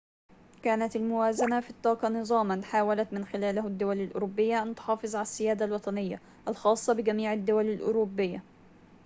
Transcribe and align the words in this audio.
كانت 0.63 0.95
الموازنة 0.95 1.59
في 1.59 1.69
الطاقة 1.69 2.07
نظاماً 2.09 2.61
حاولت 2.61 3.13
من 3.13 3.25
خلاله 3.25 3.67
الدول 3.67 3.97
الأوروبية 3.99 4.63
أن 4.63 4.75
تُحافظ 4.75 5.15
على 5.15 5.21
السيادة 5.21 5.65
الوطنية 5.65 6.19
الخاصة 6.47 6.93
بجميع 6.93 7.33
الدول 7.33 7.65
الأوروبية 7.65 8.43